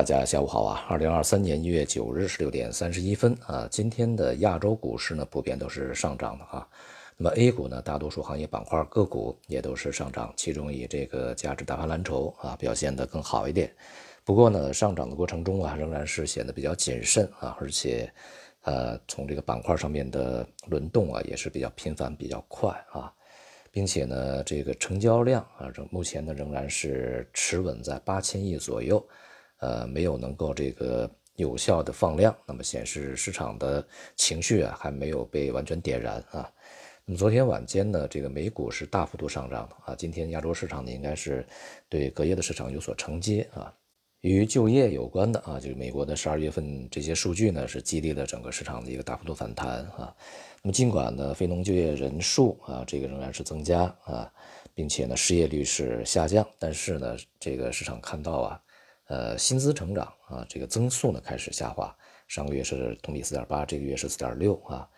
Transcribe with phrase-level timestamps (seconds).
[0.00, 0.86] 大家下午好啊！
[0.88, 6.66] 二零二三年一月九日十六点三十一分啊，今天的亚洲股市呢普遍都是上涨的啊。
[7.18, 13.70] 那么 A 股呢，大多数行业板块个股也都是上涨，其中以这个价值大盘蓝筹啊表现得更好一点。
[14.24, 18.10] 不过呢，上涨的过程中啊，仍然是显得比较谨慎啊，而且
[18.62, 23.12] 呃，从这个板块上面的轮动啊，也是比较频繁、比较快啊，
[23.70, 29.06] 并且呢，这个成交量啊，仍目前呢仍然是持稳在八千亿左右。
[29.60, 33.86] 呃，没有能够这个有效的放量，那么显示市场的
[34.16, 36.50] 情绪啊还没有被完全点燃啊。
[37.06, 39.96] 那么昨天晚间呢，这个美股是大幅度上涨的啊。
[39.96, 41.46] 今天亚洲市场呢，应该是
[41.88, 43.72] 对隔夜的市场有所承接啊。
[44.20, 50.14] 与就业有关的啊，就是美国的十二月份这些数据呢，是激励了整个市场的一个大幅度反弹啊。
[50.62, 54.30] 那么尽管呢，非农就业人数啊，这个仍然是增加啊，
[54.74, 58.62] 并且呢，失业率是下降，但是呢，这个市场看到啊。
[59.10, 61.92] 呃，薪资成长啊，这个增速呢开始下滑，
[62.28, 64.88] 上个月是同比四点八，这个月是四点六啊，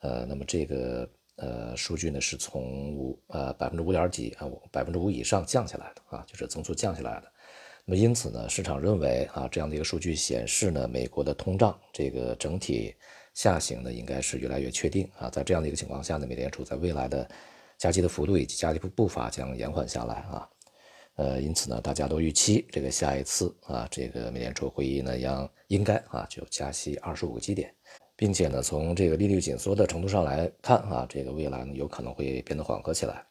[0.00, 7.32] 呃，那么这个呃数据呢是从五呃百分之五点几啊，百分之五以上降下来的啊，就是增速降下来的。
[7.86, 12.94] 那么因此呢，市场认为啊，这样的一个数据显示呢，美国的通胀这个整体
[13.32, 17.26] 下行呢应该是越来越确定啊，在这样的一个情况下呢，美联储在未来的
[17.78, 20.46] 加息的幅度以及加息步伐将延缓下来啊。
[21.16, 27.72] 呃，因此呢，大家都预期这个下一次啊，这个美联储会议呢，将应该啊就加息二十五个基点，
[28.16, 33.24] 并且呢，从这个利率紧缩的程度上来看啊，这个未来呢有可能会变得缓和起来。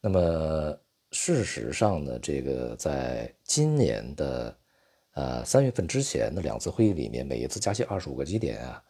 [0.00, 0.78] 那么
[1.10, 4.56] 事实上呢，这个在今年的
[5.14, 8.80] 呃三月份之前的两次会议里面，每一次加息二十五个基点啊，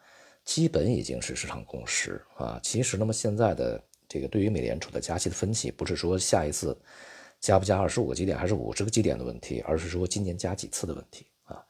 [0.45, 2.59] 基本已经是市场共识啊。
[2.61, 6.77] 其实，那么现在的这个对于美联储的加息的分歧，不是说下一次。
[7.47, 11.63] 加不加二十五个基点还是五十个基点的问题，而是说今年加几次的问题啊？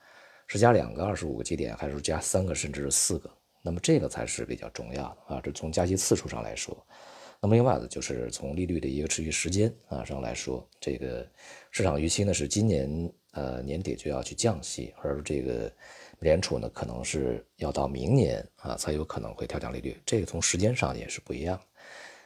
[0.47, 3.29] 是加两个二十五个基点，还是加三个甚至是四个？
[3.61, 5.41] 那么这个才是比较重要的啊！
[5.43, 6.75] 这从加息次数上来说，
[7.39, 11.29] 那么另外呢，就是从利率的一个持续时间啊上来说，这个
[11.69, 15.71] 市场预期呢是今年呃年底就要去降息，而这个
[16.17, 21.61] 美联储呢可能是要到明年啊才有可能会调降利率，这个从时间上也是不一样。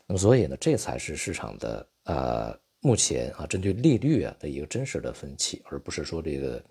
[0.08, 2.58] 那么所以呢，这才是市场的呃。
[2.82, 6.62] 目前啊，针对利率啊的一个真实的分歧，而不是说这个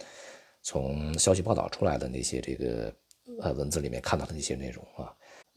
[0.60, 2.92] 从消息报道出来的那些这个
[3.40, 5.14] 呃文字里面看到的那些内容啊。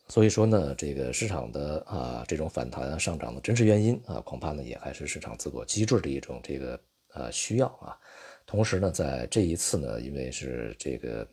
[0.08, 6.80] 所以说呢，这个市场的啊这种反弹上涨的真实原因啊，恐怕呢也还是市场自我机制的一种这个
[7.16, 7.98] 呃需要啊。
[8.46, 11.28] 同时呢，在这一次呢，因为是这个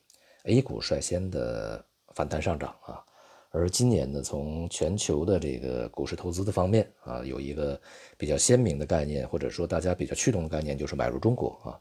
[0.45, 3.05] A 股率先的反弹上涨啊。
[3.53, 7.79] 而今年呢，从全球的这个股市投资的方面啊，有一个
[8.17, 11.75] 比较鲜明的概念，或者说大家比较驱动的概念，就是买入中国啊。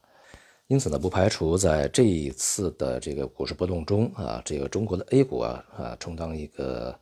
[0.66, 7.00] 因此呢，不排除在这一次的这个股市波动中啊，这个中国的 A 股啊啊充当一个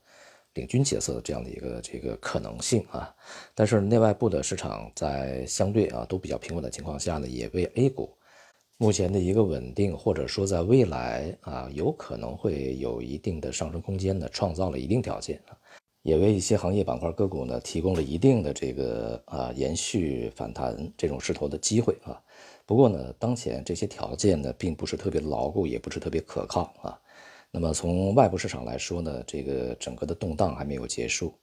[0.53, 3.13] 领军角色的这样的一个这个可能性啊。
[3.55, 8.13] 但是内外部的市场在相对啊都比较平稳的情况下呢，也为 A 股。
[8.79, 15.57] 目前的一个稳定，或者说在未来啊，有可能会有一定的上升空间呢，创造了一定条件啊，
[16.03, 22.21] 也为一些行业板块个股呢提供了一定的这个啊延续反弹这种势头的机会啊。
[22.67, 26.99] 不过呢，当前这些条件呢，并不是特别牢固，也不是特别可靠啊。
[27.49, 31.33] 那么从外部市场来说呢，这个整个的动荡还没有结束。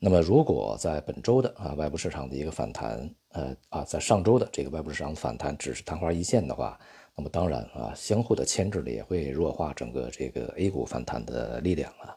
[0.00, 6.78] 那么，如果在本周的啊外部市场的一个反弹，呃啊，在上周的这个外部市场反弹只是昙花一现的话，
[7.16, 12.16] 那么当然啊，相互的牵制呢也会弱化整个这个 A 股反弹的力量啊。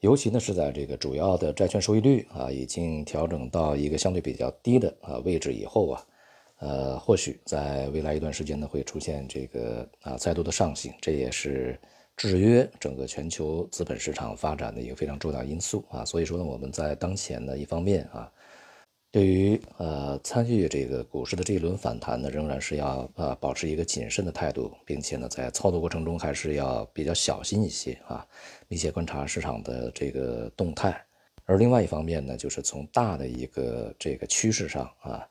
[0.00, 6.06] 尤其呢是在这个主要的债券收益率啊已经调整到一个相对比较低的啊位置以后啊，
[6.60, 11.78] 呃，或许在未来一段时间呢会出现这个啊再度的上行，这也是。
[12.16, 18.30] 制约整个全球资本市场发展的一个非常重要因素啊，所以说呢，我们在当前呢一方面啊，
[19.10, 28.24] 对于呃参与这个股市的这一轮反弹呢，仍然是要呃保持一个谨慎的态度，并且呢，在操作过程中还是要比较小心一些啊，
[28.68, 31.04] 密切观察市场的这个动态。
[31.44, 35.26] 而另外一方面呢，就是从大的一个这个趋势上啊，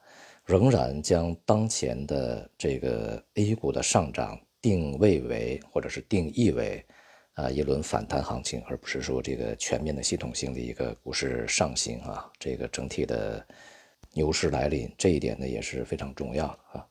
[0.46, 4.38] 仍然将当前的这个 A 股的上涨。
[4.62, 6.86] 定位为或者是定义为，
[7.34, 13.46] 啊一轮反弹行情，而不是说这个全面的系统性的一个股市上行啊，这个整体的
[14.14, 16.86] 牛市来临，这一点呢也是非常重要的啊，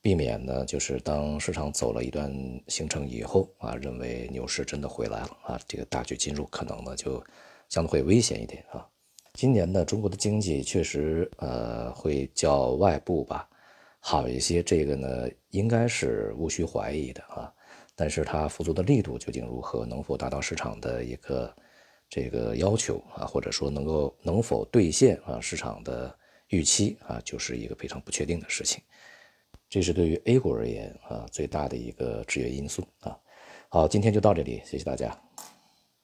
[0.00, 2.32] 避免呢就是当市场走了一段
[2.68, 7.22] 行程以后啊，认为牛市真的回来了啊，这个大举进入可能呢就
[7.68, 8.86] 相对会危险一点啊。
[9.34, 13.48] 今年呢，中国的经济确实呃会较外部吧。
[14.00, 17.52] 好一些，这个呢应该是无需怀疑的啊。
[17.94, 21.54] 但是它复苏的力度究竟如何，能否达到市场的一个
[22.08, 26.18] 这个要求啊，或者说能够能否兑现啊市场的
[26.48, 28.82] 预期啊，就是一个非常不确定的事情。
[29.68, 33.16] 这是对于 A 股而言啊最大的一个制约因素啊。
[33.68, 35.29] 好，今天就到这里，谢谢大家。